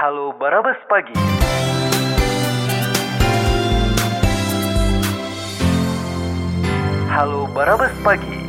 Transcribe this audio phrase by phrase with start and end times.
[0.00, 1.12] Halo Barabas Pagi.
[7.12, 8.40] Halo Barabas Pagi.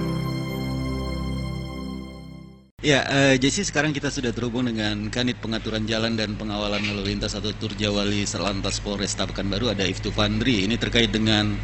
[2.80, 7.36] Ya, uh, Jesse sekarang kita sudah terhubung dengan Kanit Pengaturan Jalan dan Pengawalan Lalu Lintas
[7.36, 10.64] atau Turjawali Selantas Polresta Pekanbaru ada Iftu Fandri.
[10.64, 11.60] Ini terkait dengan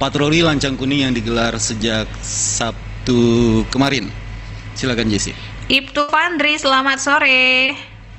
[0.00, 4.08] patroli lancang kuning yang digelar sejak Sabtu kemarin.
[4.72, 5.36] Silakan Jesse.
[5.68, 7.76] Ibtu Fandri, selamat sore.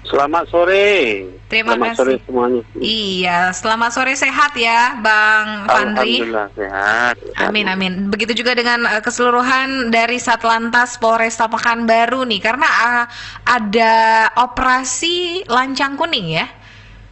[0.09, 1.21] Selamat sore.
[1.53, 1.97] Terima selamat kasih.
[2.01, 2.61] sore semuanya.
[2.81, 6.17] Iya, selamat sore sehat ya, Bang Fandri.
[6.17, 7.15] Alhamdulillah sehat.
[7.37, 7.93] Amin amin.
[8.09, 13.05] Begitu juga dengan uh, keseluruhan dari Satlantas Polresta Pekanbaru nih, karena uh,
[13.45, 13.93] ada
[14.41, 16.45] operasi lancang kuning ya.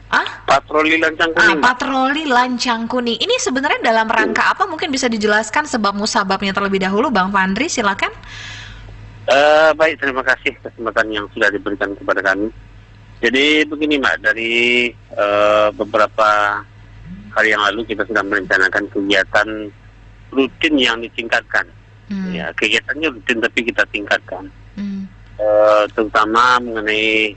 [0.10, 0.26] Ah?
[0.50, 1.62] Patroli lancang Ah, kuning.
[1.62, 3.22] patroli lancang kuning.
[3.22, 4.66] Ini sebenarnya dalam rangka apa?
[4.66, 8.10] Mungkin bisa dijelaskan sebab musababnya terlebih dahulu, Bang Fandri, silakan.
[9.28, 12.48] Eh, baik, terima kasih kesempatan yang sudah diberikan kepada kami.
[13.18, 14.54] Jadi begini Mbak, dari
[14.94, 16.62] eh, beberapa
[17.34, 19.50] hari yang lalu kita sudah merencanakan kegiatan
[20.30, 21.66] rutin yang ditingkatkan.
[22.08, 24.46] Hmm, Ya, kegiatannya rutin tapi kita tingkatkan.
[24.78, 25.04] hmm,
[25.38, 27.30] Eh, terutama mengenai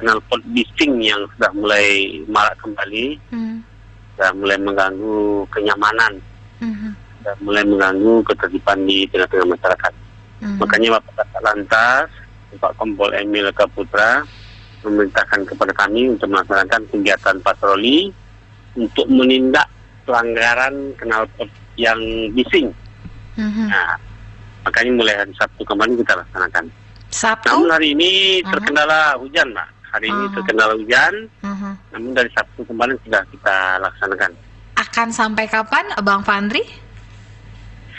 [0.00, 3.60] knalpot bising yang sudah mulai marak kembali, hmm,
[4.16, 6.12] sudah mulai mengganggu kenyamanan
[6.64, 9.92] hmm, dan mulai mengganggu ketertiban di tengah-tengah masyarakat.
[10.40, 10.56] hmm.
[10.56, 12.08] Makanya Bapak Lantas,
[12.56, 14.24] Pak Kompol Emil Kaputra
[14.82, 18.10] memerintahkan kepada kami untuk melaksanakan kegiatan patroli
[18.74, 19.66] untuk menindak
[20.04, 21.98] pelanggaran knalpot yang
[22.34, 22.68] bising.
[23.38, 23.70] Mhm.
[23.70, 23.96] Nah,
[24.66, 26.64] makanya mulai hari Sabtu kemarin kita laksanakan.
[27.12, 27.48] Sabtu.
[27.52, 28.50] Namun hari ini Mhm.
[28.50, 29.68] terkendala hujan, Mbak.
[29.92, 30.34] Hari ini Mhm.
[30.40, 31.70] terkendala hujan, Mhm.
[31.92, 34.30] namun dari Sabtu kemarin sudah kita laksanakan.
[34.80, 36.64] Akan sampai kapan, Bang Fandri?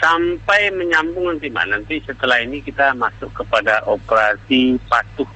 [0.02, 1.66] Sampai menyambung nanti, Mbak.
[1.70, 5.26] Nanti setelah ini kita masuk kepada operasi patuh.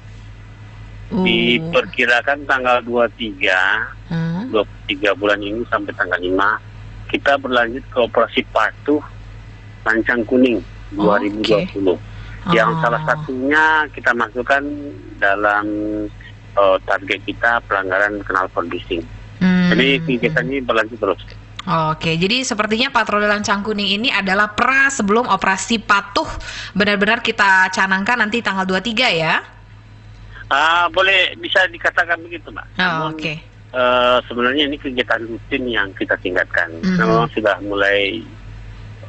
[1.09, 1.25] Uh.
[1.25, 3.53] Diperkirakan tanggal 23,
[4.09, 4.49] Hmm.
[4.49, 6.57] 23 bulan ini sampai tanggal 5,
[7.07, 9.01] kita berlanjut ke operasi patuh
[9.81, 10.61] Lancang Kuning
[10.91, 11.97] 2020.
[12.49, 12.79] Yang Oh.
[12.79, 14.61] salah satunya kita masukkan
[15.17, 15.65] dalam
[16.51, 19.05] eh, target kita pelanggaran knalpot bising.
[19.39, 19.69] Hmm.
[19.71, 21.21] Jadi kegiatan ini berlanjut terus.
[21.93, 26.25] Oke, jadi sepertinya patroli lancang kuning ini adalah pra sebelum operasi patuh
[26.73, 29.39] benar-benar kita canangkan nanti tanggal 23 ya.
[30.49, 32.67] Ah, boleh bisa dikatakan begitu, Mbak.
[32.67, 33.33] Oh, Namun, Oke.
[33.69, 36.73] eh, sebenarnya ini kegiatan rutin yang kita tingkatkan.
[36.81, 36.97] Mhm.
[36.97, 38.17] Memang sudah mulai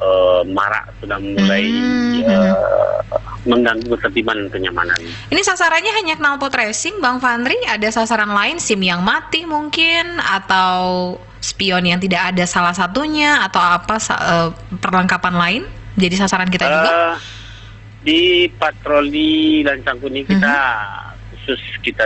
[0.01, 2.25] eh, marak, sudah mulai Mhm.
[2.25, 2.53] eh,
[3.41, 4.97] mengganggu ketertiban dan kenyamanan.
[5.29, 7.57] Ini sasarannya hanya knalpot racing, Bang Fandri.
[7.65, 13.61] Ada sasaran lain, SIM yang mati mungkin atau spion yang tidak ada salah satunya atau
[13.61, 15.63] apa eh, perlengkapan lain?
[15.97, 16.89] Jadi sasaran kita juga.
[16.89, 17.15] Eh,
[18.01, 21.10] di patroli lancang kuning kita Mhm.
[21.31, 22.05] Khusus kita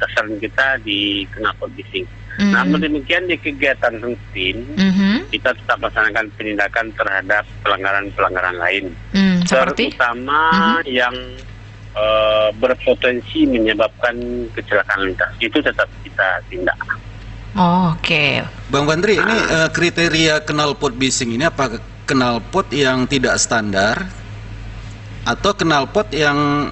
[0.00, 2.08] sasaran kita di knalpot bising.
[2.40, 2.56] Hmm.
[2.56, 5.28] Namun demikian di kegiatan rutin Mhm.
[5.28, 8.84] kita tetap melaksanakan penindakan terhadap pelanggaran-pelanggaran lain.
[9.12, 10.40] Hmm, seperti terutama
[10.80, 10.88] Mhm.
[10.88, 11.16] yang
[11.90, 14.14] eh, berpotensi menyebabkan
[14.54, 16.78] kecelakaan lintas itu tetap kita tindak.
[17.58, 18.46] Oh, Oke.
[18.70, 24.06] Bang Fandri, ini eh, kriteria knalpot bising ini apa knalpot yang tidak standar
[25.26, 26.70] atau knalpot yang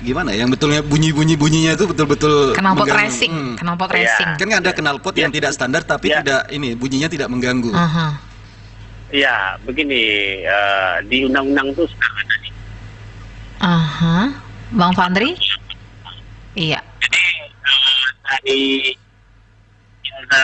[0.00, 0.30] gimana?
[0.30, 0.44] ya?
[0.44, 3.02] Yang betulnya bunyi-bunyi bunyinya itu betul-betul Knalpot mengganggu.
[3.02, 3.54] racing, Hmm.
[3.56, 3.96] knalpot Iya.
[3.96, 4.30] racing.
[4.36, 5.36] Kan ada knalpot yang Ya.
[5.40, 6.20] tidak standar tapi Ya.
[6.20, 7.72] tidak ini bunyinya tidak mengganggu.
[7.72, 8.20] Aha.
[9.08, 10.02] Ya, begini
[10.44, 12.52] eh, di undang-undang itu sudah ada nih.
[13.58, 14.16] Aha.
[14.70, 15.32] Bang Fandri?
[16.52, 16.84] Iya.
[17.00, 18.60] Jadi eh, dari
[20.04, 20.38] kita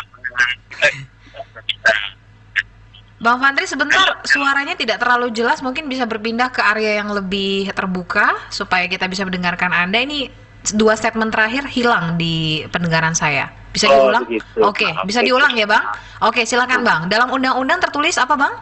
[3.24, 8.36] Bang Fandri sebentar suaranya tidak terlalu jelas mungkin bisa berpindah ke area yang lebih terbuka
[8.52, 10.28] supaya kita bisa mendengarkan Anda ini
[10.76, 13.48] dua statement terakhir hilang di pendengaran saya.
[13.72, 14.28] Bisa Oh, diulang?
[14.28, 14.60] begitu.
[14.60, 15.08] Oke, Maaf.
[15.08, 15.88] bisa diulang ya, Bang?
[16.20, 17.02] Oke, silakan, Bang.
[17.08, 18.52] Dalam undang-undang tertulis apa, Bang?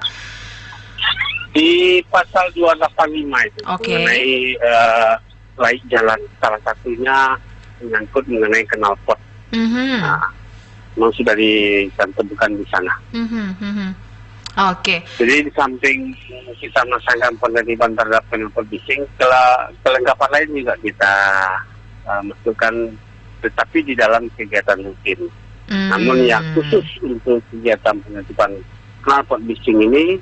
[1.53, 3.93] di pasal 285 itu Oke.
[3.93, 5.13] mengenai eh,
[5.61, 7.37] laik jalan salah satunya
[7.77, 9.21] menyangkut mengenai knalpot.
[9.53, 10.01] Mhm.
[10.01, 10.33] Nah,
[10.97, 12.95] memang sudah dicantumkan di sana.
[13.13, 13.89] Mhm, mhm.
[14.53, 15.01] Oke.
[15.17, 16.13] Jadi di samping
[16.61, 19.01] kita melaksanakan penertiban terhadap knalpot bising,
[19.81, 21.15] kelengkapan lain juga kita
[22.05, 22.75] uh, masukkan,
[23.41, 25.21] tetapi di dalam kegiatan rutin.
[25.73, 28.61] Namun yang khusus untuk kegiatan penertiban
[29.01, 30.21] knalpot bising ini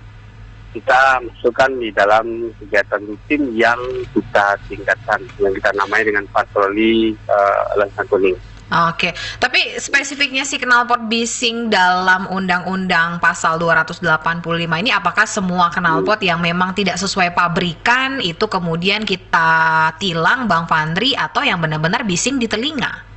[0.70, 3.80] kita masukkan di dalam kegiatan rutin yang
[4.14, 8.38] kita tingkatkan, yang kita namai dengan patroli uh, lancang kuning.
[8.70, 9.10] Oke,
[9.42, 14.46] tapi spesifiknya si knalpot bising dalam Undang-Undang Pasal 285
[14.78, 21.18] ini apakah semua knalpot yang memang tidak sesuai pabrikan itu kemudian kita tilang Bang Fandri
[21.18, 23.10] atau yang benar-benar bising di telinga?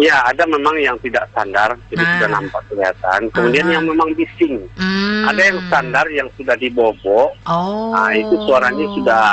[0.00, 2.12] Ya, ada memang yang tidak standar, jadi Nah.
[2.16, 3.20] sudah nampak kelihatan.
[3.36, 3.74] Kemudian Aha.
[3.76, 4.56] yang memang bising.
[4.80, 5.28] Hmm.
[5.28, 7.92] Ada yang standar yang sudah dibobok, Oh.
[7.92, 9.28] nah itu suaranya sudah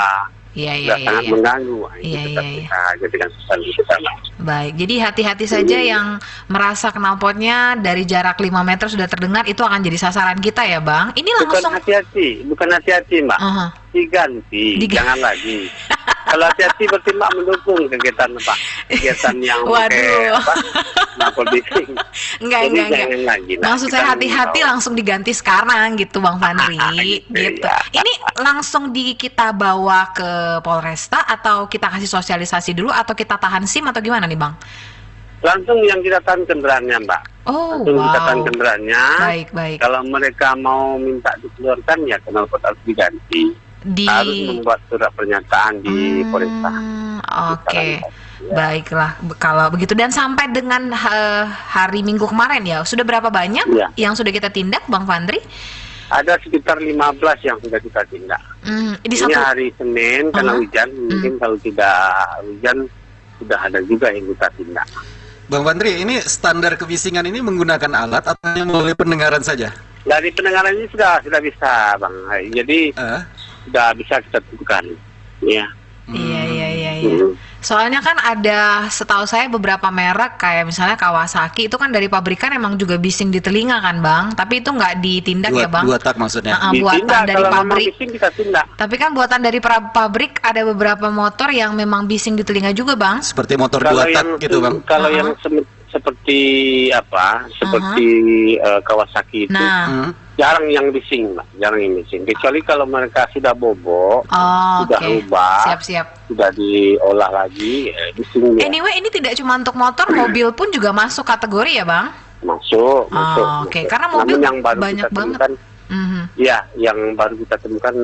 [0.58, 1.06] Iya, iya, iya.
[1.06, 1.32] sangat iya.
[1.38, 1.78] mengganggu.
[2.02, 2.62] Iya, iya, iya.
[2.66, 4.12] kita jadikan susah di sana.
[4.38, 6.06] Baik, jadi hati-hati saja yang
[6.50, 11.14] merasa knalpotnya dari jarak 5 meter sudah terdengar itu akan jadi sasaran kita ya, Bang.
[11.14, 13.38] Ini Bukan langsung hati-hati, bukan hati-hati, Mbak.
[13.38, 13.68] Aha.
[13.94, 15.70] Diganti, Diga- jangan lagi.
[16.38, 18.58] Kalau hati-hati berarti Mbak mendukung kegiatan Pak,
[18.94, 20.38] kegiatan yang pakai Waduh.
[21.18, 21.90] knalpot bising.
[22.38, 23.26] Enggak, Jadi enggak, enggak.
[23.26, 23.54] lagi.
[23.58, 27.66] Nah, Maksud saya hati-hati langsung diganti sekarang gitu Bang Fandri Gitu, gitu.
[27.66, 27.82] ya.
[27.90, 30.30] Ini langsung di kita bawa ke
[30.62, 34.54] Polresta atau kita kasih sosialisasi dulu atau kita tahan SIM atau gimana nih Bang?
[35.42, 37.22] Langsung yang kita tahan kendaraannya, Mbak.
[37.50, 38.46] Oh, Langsung kita tahan wow.
[38.46, 39.04] kendaraannya.
[39.26, 39.78] Baik, baik.
[39.82, 43.66] Kalau mereka mau minta dikeluarkan ya knalpot harus diganti.
[43.88, 46.72] Di Harus membuat surat pernyataan di Hmm, Polresta.
[47.56, 48.04] Oke.
[48.38, 48.54] Ya.
[48.54, 53.88] Baiklah, kalau begitu dan sampai dengan eh, hari Minggu kemarin ya, sudah berapa banyak Iya.
[53.98, 55.40] yang sudah kita tindak, Bang Fandri?
[56.08, 56.96] Ada sekitar 15
[57.42, 58.40] yang sudah kita tindak.
[58.62, 60.64] Hmm, di Ini satu hari Senin karena Uh-huh.
[60.64, 62.00] hujan, mungkin kalau tidak
[62.44, 62.78] hujan
[63.38, 64.88] sudah ada juga yang kita tindak.
[65.48, 69.72] Bang Fandri, ini standar kebisingan ini menggunakan alat atau hanya melalui pendengaran saja?
[70.04, 72.16] Dari pendengaran ini sudah sudah bisa, Bang.
[72.54, 73.22] Jadi Eh,
[73.68, 74.84] sudah bisa kita tentukan.
[75.44, 75.68] Ya.
[76.08, 77.20] Iya, iya, iya, iya.
[77.20, 77.36] Hmm.
[77.60, 82.80] Soalnya kan ada setahu saya beberapa merek kayak misalnya Kawasaki itu kan dari pabrikan emang
[82.80, 85.84] juga bising di telinga kan bang, tapi itu nggak ditindak dua, ya bang.
[85.84, 86.56] dua tak maksudnya.
[86.56, 87.86] Ah, buatan Ditindak, dari kalau memang pabrik.
[87.92, 88.66] bising kita tindak.
[88.80, 93.20] Tapi kan buatan dari pabrik ada beberapa motor yang memang bising di telinga juga bang.
[93.20, 94.76] Seperti motor Kalau dua tak yang gitu, Bang.
[94.88, 95.20] kalau Uh-huh.
[95.20, 95.68] yang sem-
[95.98, 96.40] seperti
[96.90, 97.50] apa?
[97.52, 98.08] Seperti
[98.56, 100.10] eh, Kawasaki itu Nah, Hmm.
[100.36, 101.48] jarang yang bising, Mbak.
[101.58, 102.22] Jarang yang bising.
[102.24, 105.10] Kecuali kalau mereka sudah bobok, oh, sudah oke.
[105.10, 106.06] rubah, Siap-siap.
[106.28, 108.62] sudah diolah lagi, eh, bising.
[108.62, 112.08] Anyway, ini tidak cuma untuk motor, mobil pun juga masuk kategori ya bang?
[112.38, 113.42] masuk, masuk.
[113.42, 113.74] Oh, oke.
[113.74, 113.90] masuk.
[113.90, 115.38] Karena mobil Namun yang baru banyak kita banget.
[115.42, 115.52] temukan,
[115.90, 116.22] Mhm.
[116.38, 117.96] ya, yang baru kita temukan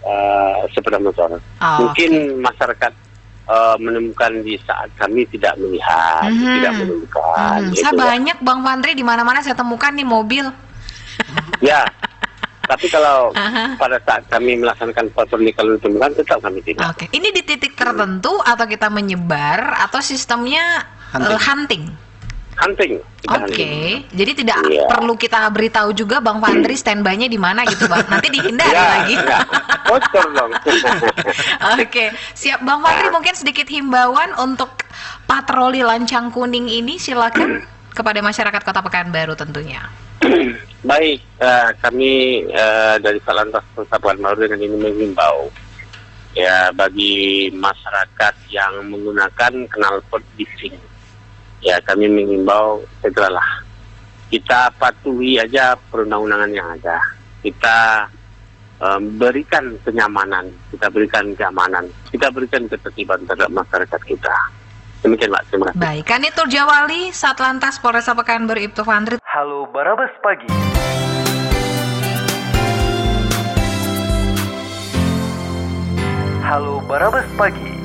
[0.00, 1.28] eh, sepeda motor.
[1.34, 2.92] Oh, Mungkin masyarakat
[3.46, 6.54] eh, menemukan di saat kami tidak melihat, Mhm.
[6.56, 7.58] tidak menemukan.
[7.60, 7.70] Mhm.
[7.70, 8.00] gitu Saya ya.
[8.04, 10.46] banyak bang Fandri di mana-mana saya temukan nih mobil.
[11.60, 11.86] Ya,
[12.62, 13.78] tapi kalau Aha.
[13.78, 16.90] pada saat kami melaksanakan patroli kalau ditemukan tetap kami tidak.
[16.90, 21.30] Oke, ini di titik tertentu atau kita menyebar atau sistemnya Hunting.
[21.30, 21.84] eh, hunting?
[22.56, 22.96] Hunting.
[23.26, 24.06] Oke, hunting.
[24.16, 24.88] jadi tidak Iya.
[24.88, 28.06] perlu kita beritahu juga Bang Fandri standby-nya di mana gitu Bang.
[28.08, 29.14] Nanti dihindari Ya, lagi.
[29.84, 30.50] Bocor dong.
[31.76, 34.72] Oke, siap Bang Fandri mungkin sedikit himbauan untuk
[35.28, 37.60] patroli lancang kuning ini silakan
[37.92, 39.84] kepada masyarakat Kota Pekanbaru tentunya.
[40.86, 42.12] Baik, eh, kami
[42.46, 45.52] eh, dari Salantas Kota Pekanbaru dengan ini menghimbau
[46.32, 50.76] ya bagi masyarakat yang menggunakan knalpot bising.
[51.64, 53.66] Ya kami menghimbau segeralah
[54.26, 56.98] kita patuhi aja perundang-undangan yang ada.
[57.42, 58.06] Kita
[58.82, 64.36] eh, berikan kenyamanan, kita berikan keamanan, kita berikan ketertiban terhadap masyarakat kita.
[65.04, 65.78] Demikian Mbak, terima kasih.
[65.78, 69.16] Baik, Kanitur Jawali, Satlantas Polresta Pekanbaru Ibtu Fandri.
[69.22, 70.48] Halo Barabas Pagi.
[76.42, 77.75] Halo Barabas Pagi.